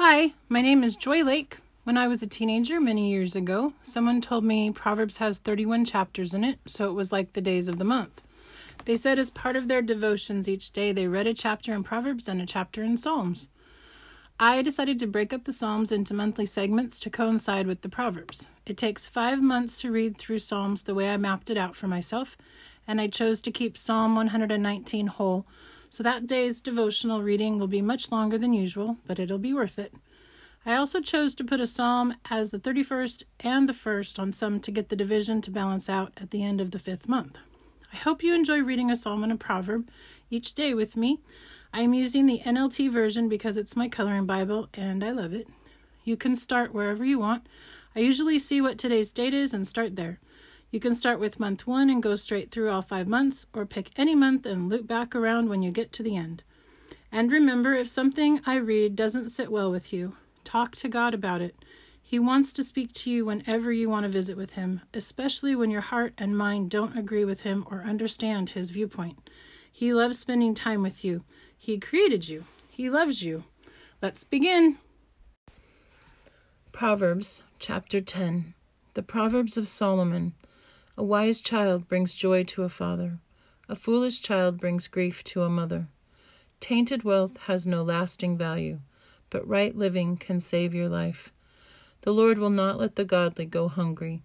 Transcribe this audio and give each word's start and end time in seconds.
Hi, 0.00 0.34
my 0.48 0.62
name 0.62 0.84
is 0.84 0.96
Joi 0.96 1.24
Lake. 1.24 1.58
When 1.82 1.98
I 1.98 2.06
was 2.06 2.22
a 2.22 2.28
teenager 2.28 2.80
many 2.80 3.10
years 3.10 3.34
ago, 3.34 3.72
someone 3.82 4.20
told 4.20 4.44
me 4.44 4.70
Proverbs 4.70 5.16
has 5.16 5.40
31 5.40 5.86
chapters 5.86 6.34
in 6.34 6.44
it, 6.44 6.60
so 6.66 6.88
it 6.88 6.92
was 6.92 7.10
like 7.10 7.32
the 7.32 7.40
days 7.40 7.66
of 7.66 7.78
the 7.78 7.84
month. 7.84 8.22
They 8.84 8.94
said 8.94 9.18
as 9.18 9.28
part 9.28 9.56
of 9.56 9.66
their 9.66 9.82
devotions 9.82 10.48
each 10.48 10.70
day, 10.70 10.92
they 10.92 11.08
read 11.08 11.26
a 11.26 11.34
chapter 11.34 11.72
in 11.74 11.82
Proverbs 11.82 12.28
and 12.28 12.40
a 12.40 12.46
chapter 12.46 12.84
in 12.84 12.96
Psalms. 12.96 13.48
I 14.38 14.62
decided 14.62 15.00
to 15.00 15.08
break 15.08 15.32
up 15.32 15.42
the 15.42 15.52
Psalms 15.52 15.90
into 15.90 16.14
monthly 16.14 16.46
segments 16.46 17.00
to 17.00 17.10
coincide 17.10 17.66
with 17.66 17.80
the 17.80 17.88
Proverbs. 17.88 18.46
It 18.66 18.76
takes 18.76 19.08
five 19.08 19.42
months 19.42 19.80
to 19.80 19.90
read 19.90 20.16
through 20.16 20.38
Psalms 20.38 20.84
the 20.84 20.94
way 20.94 21.10
I 21.10 21.16
mapped 21.16 21.50
it 21.50 21.58
out 21.58 21.74
for 21.74 21.88
myself, 21.88 22.36
and 22.86 23.00
I 23.00 23.08
chose 23.08 23.42
to 23.42 23.50
keep 23.50 23.76
Psalm 23.76 24.14
119 24.14 25.08
whole, 25.08 25.44
so 25.90 26.02
that 26.02 26.26
day's 26.26 26.60
devotional 26.60 27.22
reading 27.22 27.58
will 27.58 27.66
be 27.66 27.82
much 27.82 28.10
longer 28.12 28.38
than 28.38 28.52
usual, 28.52 28.96
but 29.06 29.18
it'll 29.18 29.38
be 29.38 29.54
worth 29.54 29.78
it. 29.78 29.94
I 30.66 30.74
also 30.74 31.00
chose 31.00 31.34
to 31.36 31.44
put 31.44 31.60
a 31.60 31.66
psalm 31.66 32.14
as 32.30 32.50
the 32.50 32.58
31st 32.58 33.22
and 33.40 33.68
the 33.68 33.72
1st 33.72 34.18
on 34.18 34.32
some 34.32 34.60
to 34.60 34.70
get 34.70 34.88
the 34.88 34.96
division 34.96 35.40
to 35.42 35.50
balance 35.50 35.88
out 35.88 36.12
at 36.16 36.30
the 36.30 36.44
end 36.44 36.60
of 36.60 36.72
the 36.72 36.78
fifth 36.78 37.08
month. 37.08 37.38
I 37.92 37.96
hope 37.96 38.22
you 38.22 38.34
enjoy 38.34 38.60
reading 38.60 38.90
a 38.90 38.96
psalm 38.96 39.22
and 39.22 39.32
a 39.32 39.36
proverb 39.36 39.88
each 40.30 40.54
day 40.54 40.74
with 40.74 40.96
me. 40.96 41.20
I 41.72 41.80
am 41.80 41.94
using 41.94 42.26
the 42.26 42.40
NLT 42.44 42.90
version 42.90 43.28
because 43.28 43.56
it's 43.56 43.76
my 43.76 43.88
coloring 43.88 44.26
Bible 44.26 44.68
and 44.74 45.02
I 45.02 45.12
love 45.12 45.32
it. 45.32 45.48
You 46.04 46.16
can 46.16 46.36
start 46.36 46.74
wherever 46.74 47.04
you 47.04 47.18
want. 47.18 47.46
I 47.96 48.00
usually 48.00 48.38
see 48.38 48.60
what 48.60 48.78
today's 48.78 49.12
date 49.12 49.34
is 49.34 49.54
and 49.54 49.66
start 49.66 49.96
there. 49.96 50.20
You 50.70 50.80
can 50.80 50.94
start 50.94 51.18
with 51.18 51.40
month 51.40 51.66
one 51.66 51.88
and 51.88 52.02
go 52.02 52.14
straight 52.14 52.50
through 52.50 52.70
all 52.70 52.82
five 52.82 53.08
months, 53.08 53.46
or 53.54 53.64
pick 53.64 53.90
any 53.96 54.14
month 54.14 54.44
and 54.44 54.68
loop 54.68 54.86
back 54.86 55.14
around 55.14 55.48
when 55.48 55.62
you 55.62 55.70
get 55.70 55.92
to 55.92 56.02
the 56.02 56.14
end. 56.14 56.42
And 57.10 57.32
remember, 57.32 57.72
if 57.72 57.88
something 57.88 58.40
I 58.44 58.56
read 58.56 58.94
doesn't 58.94 59.30
sit 59.30 59.50
well 59.50 59.70
with 59.70 59.94
you, 59.94 60.18
talk 60.44 60.72
to 60.76 60.88
God 60.88 61.14
about 61.14 61.40
it. 61.40 61.56
He 62.02 62.18
wants 62.18 62.52
to 62.52 62.62
speak 62.62 62.92
to 62.94 63.10
you 63.10 63.24
whenever 63.24 63.72
you 63.72 63.88
want 63.88 64.04
to 64.04 64.10
visit 64.10 64.36
with 64.36 64.54
Him, 64.54 64.82
especially 64.92 65.56
when 65.56 65.70
your 65.70 65.80
heart 65.80 66.12
and 66.18 66.36
mind 66.36 66.70
don't 66.70 66.98
agree 66.98 67.24
with 67.24 67.42
Him 67.42 67.66
or 67.70 67.82
understand 67.82 68.50
His 68.50 68.70
viewpoint. 68.70 69.30
He 69.72 69.94
loves 69.94 70.18
spending 70.18 70.54
time 70.54 70.82
with 70.82 71.02
you. 71.02 71.24
He 71.56 71.78
created 71.78 72.28
you. 72.28 72.44
He 72.68 72.90
loves 72.90 73.22
you. 73.22 73.44
Let's 74.02 74.22
begin. 74.22 74.76
Proverbs 76.72 77.42
chapter 77.58 78.02
10 78.02 78.52
The 78.92 79.02
Proverbs 79.02 79.56
of 79.56 79.66
Solomon. 79.66 80.34
A 80.98 81.04
wise 81.04 81.40
child 81.40 81.86
brings 81.86 82.12
joy 82.12 82.42
to 82.42 82.64
a 82.64 82.68
father, 82.68 83.20
a 83.68 83.76
foolish 83.76 84.20
child 84.20 84.58
brings 84.58 84.88
grief 84.88 85.22
to 85.30 85.42
a 85.42 85.48
mother. 85.48 85.86
Tainted 86.58 87.04
wealth 87.04 87.36
has 87.42 87.68
no 87.68 87.84
lasting 87.84 88.36
value, 88.36 88.80
but 89.30 89.46
right 89.46 89.76
living 89.76 90.16
can 90.16 90.40
save 90.40 90.74
your 90.74 90.88
life. 90.88 91.32
The 92.00 92.10
Lord 92.10 92.38
will 92.38 92.50
not 92.50 92.80
let 92.80 92.96
the 92.96 93.04
godly 93.04 93.46
go 93.46 93.68
hungry, 93.68 94.22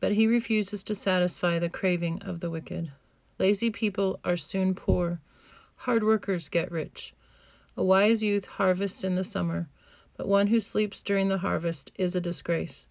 but 0.00 0.12
he 0.12 0.26
refuses 0.26 0.82
to 0.84 0.94
satisfy 0.94 1.58
the 1.58 1.68
craving 1.68 2.22
of 2.22 2.40
the 2.40 2.48
wicked. 2.48 2.92
Lazy 3.38 3.68
people 3.68 4.18
are 4.24 4.38
soon 4.38 4.74
poor, 4.74 5.20
hard 5.80 6.02
workers 6.02 6.48
get 6.48 6.72
rich. 6.72 7.12
A 7.76 7.84
wise 7.84 8.22
youth 8.22 8.46
harvests 8.46 9.04
in 9.04 9.16
the 9.16 9.22
summer, 9.22 9.68
but 10.16 10.26
one 10.26 10.46
who 10.46 10.60
sleeps 10.60 11.02
during 11.02 11.28
the 11.28 11.44
harvest 11.44 11.92
is 11.96 12.16
a 12.16 12.22
disgrace. 12.22 12.88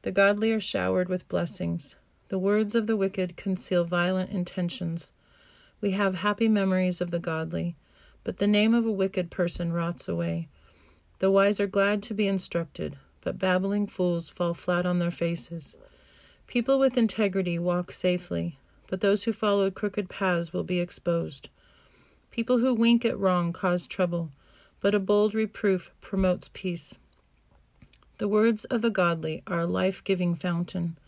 The 0.00 0.10
godly 0.10 0.52
are 0.52 0.60
showered 0.60 1.10
with 1.10 1.28
blessings. 1.28 1.96
The 2.28 2.38
words 2.38 2.74
of 2.74 2.88
the 2.88 2.96
wicked 2.96 3.36
conceal 3.36 3.84
violent 3.84 4.30
intentions. 4.30 5.12
We 5.80 5.92
have 5.92 6.16
happy 6.16 6.48
memories 6.48 7.00
of 7.00 7.12
the 7.12 7.20
godly, 7.20 7.76
but 8.24 8.38
the 8.38 8.48
name 8.48 8.74
of 8.74 8.84
a 8.84 8.90
wicked 8.90 9.30
person 9.30 9.72
rots 9.72 10.08
away. 10.08 10.48
The 11.20 11.30
wise 11.30 11.60
are 11.60 11.68
glad 11.68 12.02
to 12.02 12.14
be 12.14 12.26
instructed, 12.26 12.96
but 13.20 13.38
babbling 13.38 13.86
fools 13.86 14.28
fall 14.28 14.54
flat 14.54 14.84
on 14.84 14.98
their 14.98 15.12
faces. 15.12 15.76
People 16.48 16.80
with 16.80 16.96
integrity 16.96 17.60
walk 17.60 17.92
safely, 17.92 18.58
but 18.88 19.00
those 19.00 19.24
who 19.24 19.32
follow 19.32 19.70
crooked 19.70 20.08
paths 20.08 20.52
will 20.52 20.64
be 20.64 20.80
exposed. 20.80 21.48
People 22.32 22.58
who 22.58 22.74
wink 22.74 23.04
at 23.04 23.18
wrong 23.18 23.52
cause 23.52 23.86
trouble, 23.86 24.30
but 24.80 24.94
a 24.94 25.00
bold 25.00 25.32
reproof 25.32 25.92
promotes 26.00 26.50
peace. 26.52 26.98
The 28.18 28.28
words 28.28 28.64
of 28.64 28.82
the 28.82 28.90
godly 28.90 29.42
are 29.46 29.60
a 29.60 29.66
life 29.66 30.02
giving 30.02 30.34
fountain. 30.34 30.98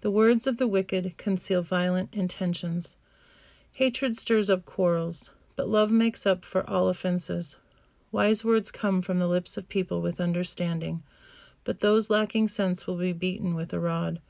The 0.00 0.10
words 0.10 0.46
of 0.46 0.58
the 0.58 0.68
wicked 0.68 1.16
conceal 1.16 1.62
violent 1.62 2.14
intentions. 2.14 2.96
Hatred 3.72 4.16
stirs 4.16 4.48
up 4.48 4.64
quarrels, 4.64 5.30
but 5.56 5.68
love 5.68 5.90
makes 5.90 6.24
up 6.24 6.44
for 6.44 6.68
all 6.70 6.88
offenses. 6.88 7.56
Wise 8.12 8.44
words 8.44 8.70
come 8.70 9.02
from 9.02 9.18
the 9.18 9.26
lips 9.26 9.56
of 9.56 9.68
people 9.68 10.00
with 10.00 10.20
understanding, 10.20 11.02
but 11.64 11.80
those 11.80 12.10
lacking 12.10 12.46
sense 12.46 12.86
will 12.86 12.96
be 12.96 13.12
beaten 13.12 13.54
with 13.54 13.72
a 13.72 13.80
rod. 13.80 14.20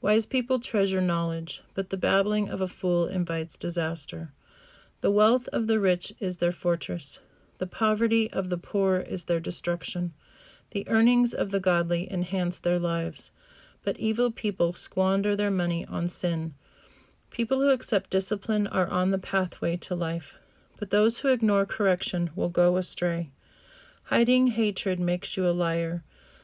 Wise 0.00 0.24
people 0.24 0.58
treasure 0.58 1.02
knowledge, 1.02 1.62
but 1.74 1.90
the 1.90 1.96
babbling 1.96 2.48
of 2.48 2.60
a 2.60 2.68
fool 2.68 3.06
invites 3.06 3.58
disaster. 3.58 4.32
The 5.02 5.10
wealth 5.10 5.48
of 5.48 5.66
the 5.66 5.80
rich 5.80 6.14
is 6.18 6.38
their 6.38 6.52
fortress, 6.52 7.20
the 7.58 7.66
poverty 7.66 8.30
of 8.32 8.50
the 8.50 8.58
poor 8.58 8.98
is 8.98 9.24
their 9.24 9.40
destruction. 9.40 10.12
The 10.70 10.88
earnings 10.88 11.32
of 11.32 11.50
the 11.50 11.60
godly 11.60 12.10
enhance 12.10 12.58
their 12.58 12.78
lives 12.78 13.30
but 13.84 13.98
evil 13.98 14.30
people 14.30 14.72
squander 14.72 15.36
their 15.36 15.50
money 15.50 15.86
on 15.86 16.08
sin. 16.08 16.54
People 17.30 17.60
who 17.60 17.70
accept 17.70 18.10
discipline 18.10 18.66
are 18.66 18.88
on 18.88 19.10
the 19.10 19.18
pathway 19.18 19.76
to 19.76 19.94
life, 19.94 20.36
but 20.78 20.90
those 20.90 21.18
who 21.18 21.28
ignore 21.28 21.66
correction 21.66 22.30
will 22.34 22.48
go 22.48 22.76
astray. 22.76 23.30
Hiding 24.04 24.48
hatred 24.48 24.98
makes 24.98 25.36
you 25.36 25.46
a 25.48 25.52
liar. 25.52 26.02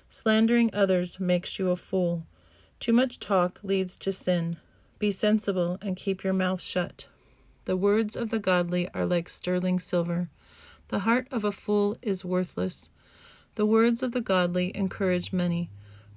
Slandering 0.08 0.70
others 0.72 1.18
makes 1.18 1.58
you 1.58 1.70
a 1.70 1.76
fool. 1.76 2.26
Too 2.78 2.92
much 2.92 3.18
talk 3.20 3.60
leads 3.62 3.96
to 3.98 4.12
sin. 4.12 4.56
Be 4.98 5.10
sensible 5.10 5.78
and 5.80 5.96
keep 5.96 6.24
your 6.24 6.32
mouth 6.32 6.60
shut. 6.60 7.06
The 7.64 7.76
words 7.76 8.16
of 8.16 8.30
the 8.30 8.38
godly 8.38 8.88
are 8.94 9.06
like 9.06 9.28
sterling 9.28 9.78
silver. 9.78 10.28
The 10.88 11.00
heart 11.00 11.28
of 11.30 11.44
a 11.44 11.52
fool 11.52 11.96
is 12.02 12.24
worthless. 12.24 12.90
The 13.54 13.66
words 13.66 14.02
of 14.02 14.12
the 14.12 14.20
godly 14.20 14.76
encourage 14.76 15.32
many 15.32 15.70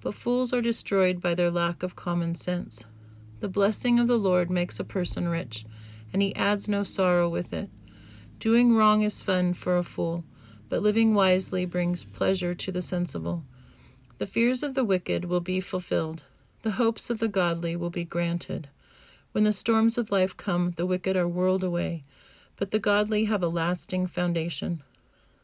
but 0.03 0.13
fools 0.13 0.51
are 0.51 0.61
destroyed 0.61 1.21
by 1.21 1.33
their 1.33 1.49
lack 1.49 1.81
of 1.81 1.95
common 1.95 2.35
sense. 2.35 2.85
The 3.39 3.47
blessing 3.47 3.99
of 3.99 4.07
the 4.07 4.19
Lord 4.19 4.49
makes 4.49 4.77
a 4.77 4.83
person 4.83 5.29
rich, 5.29 5.65
and 6.11 6.21
he 6.21 6.35
adds 6.35 6.67
no 6.67 6.83
sorrow 6.83 7.29
with 7.29 7.53
it. 7.53 7.69
Doing 8.37 8.75
wrong 8.75 9.01
is 9.01 9.21
fun 9.21 9.53
for 9.53 9.77
a 9.77 9.83
fool, 9.83 10.25
but 10.67 10.81
living 10.81 11.13
wisely 11.13 11.65
brings 11.65 12.03
pleasure 12.03 12.53
to 12.53 12.71
the 12.71 12.81
sensible. 12.81 13.45
The 14.17 14.27
fears 14.27 14.61
of 14.61 14.73
the 14.73 14.83
wicked 14.83 15.25
will 15.25 15.39
be 15.39 15.61
fulfilled, 15.61 16.23
the 16.63 16.71
hopes 16.71 17.09
of 17.09 17.19
the 17.19 17.29
godly 17.29 17.77
will 17.77 17.89
be 17.89 18.03
granted. 18.03 18.67
When 19.31 19.45
the 19.45 19.53
storms 19.53 19.97
of 19.97 20.11
life 20.11 20.35
come, 20.35 20.71
the 20.71 20.85
wicked 20.85 21.15
are 21.15 21.27
whirled 21.27 21.63
away, 21.63 22.03
but 22.57 22.71
the 22.71 22.79
godly 22.79 23.25
have 23.25 23.41
a 23.41 23.47
lasting 23.47 24.07
foundation. 24.07 24.83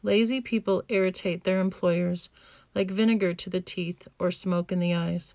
Lazy 0.02 0.40
people 0.40 0.82
irritate 0.88 1.44
their 1.44 1.60
employers 1.60 2.28
like 2.74 2.90
vinegar 2.90 3.34
to 3.34 3.50
the 3.50 3.60
teeth 3.60 4.08
or 4.18 4.30
smoke 4.30 4.70
in 4.70 4.80
the 4.80 4.94
eyes. 4.94 5.34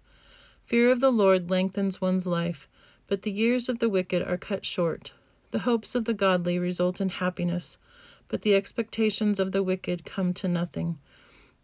Fear 0.66 0.92
of 0.92 1.00
the 1.00 1.12
Lord 1.12 1.50
lengthens 1.50 2.02
one's 2.02 2.26
life, 2.26 2.68
but 3.08 3.22
the 3.22 3.32
years 3.32 3.70
of 3.70 3.80
the 3.80 3.90
wicked 3.90 4.22
are 4.24 4.38
cut 4.38 4.66
short. 4.66 5.14
The 5.52 5.60
hopes 5.60 5.96
of 5.96 6.06
the 6.06 6.14
godly 6.14 6.58
result 6.58 7.00
in 7.00 7.10
happiness, 7.10 7.78
but 8.28 8.42
the 8.42 8.56
expectations 8.56 9.40
of 9.40 9.52
the 9.52 9.64
wicked 9.64 10.06
come 10.06 10.34
to 10.34 10.48
nothing. 10.48 10.98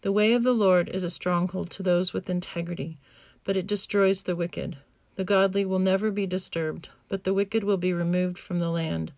The 0.01 0.11
way 0.11 0.33
of 0.33 0.43
the 0.43 0.53
Lord 0.53 0.89
is 0.89 1.03
a 1.03 1.09
stronghold 1.09 1.69
to 1.71 1.83
those 1.83 2.13
with 2.13 2.29
integrity, 2.29 2.97
but 3.43 3.57
it 3.57 3.67
destroys 3.67 4.23
the 4.23 4.35
wicked. 4.35 4.77
The 5.15 5.23
godly 5.23 5.65
will 5.65 5.79
never 5.79 6.11
be 6.11 6.25
disturbed, 6.25 6.89
but 7.09 7.23
the 7.23 7.33
wicked 7.33 7.63
will 7.63 7.77
be 7.77 7.93
removed 7.93 8.37
from 8.37 8.59
the 8.59 8.69
land. 8.69 9.11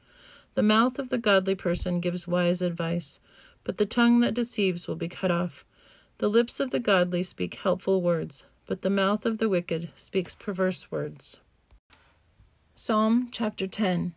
The 0.55 0.63
mouth 0.63 0.99
of 0.99 1.09
the 1.09 1.17
godly 1.17 1.55
person 1.55 1.99
gives 1.99 2.27
wise 2.27 2.61
advice, 2.61 3.19
but 3.63 3.77
the 3.77 3.85
tongue 3.85 4.19
that 4.21 4.33
deceives 4.33 4.87
will 4.87 4.95
be 4.95 5.07
cut 5.07 5.31
off. 5.31 5.65
The 6.19 6.29
lips 6.29 6.59
of 6.59 6.69
the 6.69 6.79
godly 6.79 7.23
speak 7.23 7.55
helpful 7.55 8.01
words, 8.01 8.45
but 8.67 8.81
the 8.81 8.89
mouth 8.89 9.25
of 9.25 9.39
the 9.39 9.49
wicked 9.49 9.89
speaks 9.95 10.35
perverse 10.35 10.91
words. 10.91 11.39
Psalm 12.75 13.29
chapter 13.31 13.65
10 13.65 14.13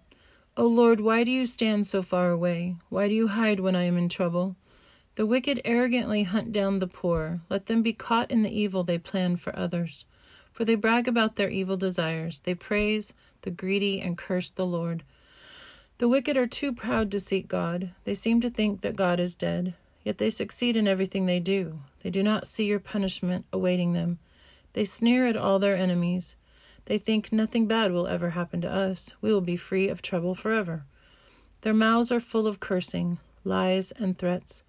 O 0.58 0.66
Lord, 0.66 1.00
why 1.00 1.24
do 1.24 1.30
you 1.30 1.46
stand 1.46 1.86
so 1.86 2.02
far 2.02 2.30
away? 2.30 2.76
Why 2.90 3.08
do 3.08 3.14
you 3.14 3.28
hide 3.28 3.60
when 3.60 3.74
I 3.74 3.84
am 3.84 3.96
in 3.96 4.08
trouble? 4.08 4.56
The 5.16 5.26
wicked 5.26 5.60
arrogantly 5.64 6.24
hunt 6.24 6.52
down 6.52 6.78
the 6.78 6.86
poor. 6.86 7.40
Let 7.48 7.66
them 7.66 7.82
be 7.82 7.94
caught 7.94 8.30
in 8.30 8.42
the 8.42 8.54
evil 8.54 8.84
they 8.84 8.98
plan 8.98 9.36
for 9.36 9.58
others. 9.58 10.04
For 10.52 10.64
they 10.64 10.74
brag 10.74 11.08
about 11.08 11.36
their 11.36 11.48
evil 11.48 11.78
desires. 11.78 12.40
They 12.40 12.54
praise 12.54 13.14
the 13.40 13.50
greedy 13.50 14.00
and 14.00 14.18
curse 14.18 14.50
the 14.50 14.66
Lord. 14.66 15.02
The 15.98 16.08
wicked 16.08 16.36
are 16.36 16.46
too 16.46 16.74
proud 16.74 17.10
to 17.10 17.20
seek 17.20 17.48
God. 17.48 17.92
They 18.04 18.14
seem 18.14 18.42
to 18.42 18.50
think 18.50 18.82
that 18.82 18.96
God 18.96 19.18
is 19.18 19.34
dead. 19.34 19.74
Yet 20.06 20.18
they 20.18 20.30
succeed 20.30 20.76
in 20.76 20.86
everything 20.86 21.26
they 21.26 21.40
do. 21.40 21.80
They 22.04 22.10
do 22.10 22.22
not 22.22 22.46
see 22.46 22.64
your 22.64 22.78
punishment 22.78 23.44
awaiting 23.52 23.92
them. 23.92 24.20
They 24.72 24.84
sneer 24.84 25.26
at 25.26 25.36
all 25.36 25.58
their 25.58 25.76
enemies. 25.76 26.36
They 26.84 26.96
think 26.96 27.32
nothing 27.32 27.66
bad 27.66 27.90
will 27.90 28.06
ever 28.06 28.30
happen 28.30 28.60
to 28.60 28.72
us. 28.72 29.16
We 29.20 29.32
will 29.32 29.40
be 29.40 29.56
free 29.56 29.88
of 29.88 30.02
trouble 30.02 30.36
forever. 30.36 30.84
Their 31.62 31.74
mouths 31.74 32.12
are 32.12 32.20
full 32.20 32.46
of 32.46 32.60
cursing, 32.60 33.18
lies, 33.42 33.90
and 33.90 34.16
threats. 34.16 34.62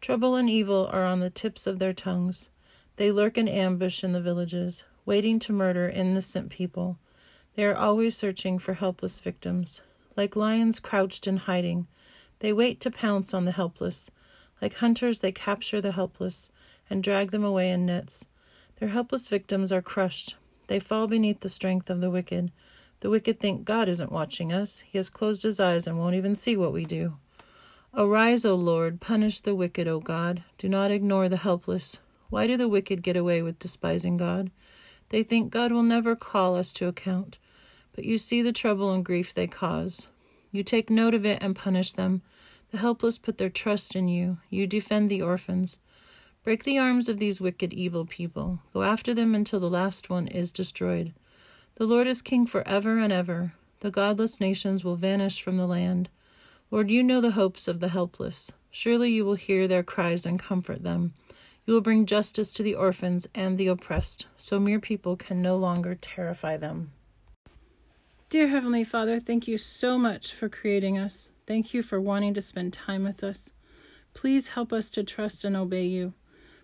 Trouble 0.00 0.36
and 0.36 0.48
evil 0.48 0.88
are 0.92 1.04
on 1.04 1.18
the 1.18 1.30
tips 1.30 1.66
of 1.66 1.80
their 1.80 1.92
tongues. 1.92 2.50
They 2.94 3.10
lurk 3.10 3.36
in 3.36 3.48
ambush 3.48 4.04
in 4.04 4.12
the 4.12 4.20
villages, 4.20 4.84
waiting 5.04 5.40
to 5.40 5.52
murder 5.52 5.88
innocent 5.88 6.50
people. 6.50 6.96
They 7.56 7.64
are 7.64 7.76
always 7.76 8.16
searching 8.16 8.60
for 8.60 8.74
helpless 8.74 9.18
victims. 9.18 9.80
Like 10.16 10.36
lions 10.36 10.78
crouched 10.78 11.26
in 11.26 11.38
hiding, 11.38 11.88
they 12.38 12.52
wait 12.52 12.78
to 12.82 12.90
pounce 12.92 13.34
on 13.34 13.46
the 13.46 13.50
helpless. 13.50 14.12
Like 14.60 14.74
hunters, 14.74 15.20
they 15.20 15.32
capture 15.32 15.80
the 15.80 15.92
helpless 15.92 16.50
and 16.88 17.02
drag 17.02 17.30
them 17.30 17.44
away 17.44 17.70
in 17.70 17.86
nets. 17.86 18.26
Their 18.78 18.88
helpless 18.88 19.28
victims 19.28 19.72
are 19.72 19.82
crushed. 19.82 20.36
They 20.66 20.78
fall 20.78 21.06
beneath 21.06 21.40
the 21.40 21.48
strength 21.48 21.90
of 21.90 22.00
the 22.00 22.10
wicked. 22.10 22.50
The 23.00 23.10
wicked 23.10 23.38
think 23.38 23.64
God 23.64 23.88
isn't 23.88 24.12
watching 24.12 24.52
us. 24.52 24.80
He 24.80 24.98
has 24.98 25.10
closed 25.10 25.42
his 25.42 25.60
eyes 25.60 25.86
and 25.86 25.98
won't 25.98 26.14
even 26.14 26.34
see 26.34 26.56
what 26.56 26.72
we 26.72 26.84
do. 26.84 27.16
Arise, 27.94 28.44
O 28.44 28.54
Lord, 28.54 29.00
punish 29.00 29.40
the 29.40 29.54
wicked, 29.54 29.88
O 29.88 30.00
God. 30.00 30.42
Do 30.58 30.68
not 30.68 30.90
ignore 30.90 31.28
the 31.28 31.38
helpless. 31.38 31.98
Why 32.28 32.46
do 32.46 32.56
the 32.56 32.68
wicked 32.68 33.02
get 33.02 33.16
away 33.16 33.42
with 33.42 33.58
despising 33.58 34.16
God? 34.16 34.50
They 35.10 35.22
think 35.22 35.52
God 35.52 35.72
will 35.72 35.82
never 35.82 36.16
call 36.16 36.56
us 36.56 36.72
to 36.74 36.88
account. 36.88 37.38
But 37.94 38.04
you 38.04 38.18
see 38.18 38.42
the 38.42 38.52
trouble 38.52 38.92
and 38.92 39.04
grief 39.04 39.32
they 39.32 39.46
cause. 39.46 40.08
You 40.52 40.62
take 40.62 40.90
note 40.90 41.14
of 41.14 41.24
it 41.24 41.42
and 41.42 41.56
punish 41.56 41.92
them. 41.92 42.22
The 42.76 42.82
helpless 42.82 43.16
put 43.16 43.38
their 43.38 43.48
trust 43.48 43.96
in 43.96 44.06
you. 44.06 44.36
You 44.50 44.66
defend 44.66 45.08
the 45.08 45.22
orphans. 45.22 45.78
Break 46.44 46.64
the 46.64 46.76
arms 46.76 47.08
of 47.08 47.18
these 47.18 47.40
wicked, 47.40 47.72
evil 47.72 48.04
people. 48.04 48.58
Go 48.74 48.82
after 48.82 49.14
them 49.14 49.34
until 49.34 49.60
the 49.60 49.70
last 49.70 50.10
one 50.10 50.28
is 50.28 50.52
destroyed. 50.52 51.14
The 51.76 51.86
Lord 51.86 52.06
is 52.06 52.20
king 52.20 52.46
forever 52.46 52.98
and 52.98 53.10
ever. 53.10 53.54
The 53.80 53.90
godless 53.90 54.40
nations 54.40 54.84
will 54.84 54.96
vanish 54.96 55.40
from 55.40 55.56
the 55.56 55.66
land. 55.66 56.10
Lord, 56.70 56.90
you 56.90 57.02
know 57.02 57.22
the 57.22 57.30
hopes 57.30 57.66
of 57.66 57.80
the 57.80 57.88
helpless. 57.88 58.52
Surely 58.70 59.10
you 59.10 59.24
will 59.24 59.36
hear 59.36 59.66
their 59.66 59.82
cries 59.82 60.26
and 60.26 60.38
comfort 60.38 60.82
them. 60.82 61.14
You 61.64 61.72
will 61.72 61.80
bring 61.80 62.04
justice 62.04 62.52
to 62.52 62.62
the 62.62 62.74
orphans 62.74 63.26
and 63.34 63.56
the 63.56 63.68
oppressed, 63.68 64.26
so 64.36 64.60
mere 64.60 64.80
people 64.80 65.16
can 65.16 65.40
no 65.40 65.56
longer 65.56 65.94
terrify 65.94 66.58
them. 66.58 66.92
Dear 68.28 68.48
Heavenly 68.48 68.84
Father, 68.84 69.18
thank 69.18 69.48
you 69.48 69.56
so 69.56 69.96
much 69.96 70.34
for 70.34 70.50
creating 70.50 70.98
us. 70.98 71.30
Thank 71.46 71.72
you 71.72 71.82
for 71.82 72.00
wanting 72.00 72.34
to 72.34 72.42
spend 72.42 72.72
time 72.72 73.04
with 73.04 73.22
us. 73.22 73.52
Please 74.14 74.48
help 74.48 74.72
us 74.72 74.90
to 74.90 75.04
trust 75.04 75.44
and 75.44 75.56
obey 75.56 75.84
you. 75.84 76.14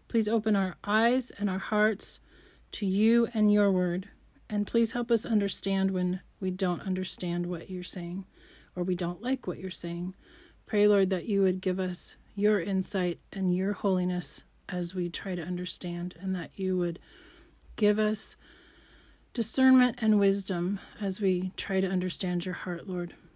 Please 0.08 0.28
open 0.28 0.56
our 0.56 0.76
eyes 0.84 1.30
and 1.30 1.48
our 1.48 1.58
hearts 1.58 2.20
to 2.72 2.86
you 2.86 3.28
and 3.32 3.52
your 3.52 3.70
word. 3.70 4.08
And 4.50 4.66
please 4.66 4.92
help 4.92 5.10
us 5.10 5.24
understand 5.24 5.90
when 5.90 6.20
we 6.40 6.50
don't 6.50 6.82
understand 6.82 7.46
what 7.46 7.70
you're 7.70 7.82
saying 7.82 8.26
or 8.74 8.82
we 8.82 8.94
don't 8.94 9.22
like 9.22 9.46
what 9.46 9.58
you're 9.58 9.70
saying. 9.70 10.14
Pray, 10.66 10.88
Lord, 10.88 11.10
that 11.10 11.26
you 11.26 11.42
would 11.42 11.60
give 11.60 11.78
us 11.78 12.16
your 12.34 12.60
insight 12.60 13.20
and 13.32 13.54
your 13.54 13.74
holiness 13.74 14.44
as 14.68 14.94
we 14.94 15.10
try 15.10 15.34
to 15.34 15.42
understand, 15.42 16.14
and 16.18 16.34
that 16.34 16.50
you 16.54 16.78
would 16.78 16.98
give 17.76 17.98
us 17.98 18.36
discernment 19.34 19.98
and 20.00 20.18
wisdom 20.18 20.80
as 21.00 21.20
we 21.20 21.52
try 21.56 21.80
to 21.80 21.88
understand 21.88 22.46
your 22.46 22.54
heart, 22.54 22.88
Lord. 22.88 23.14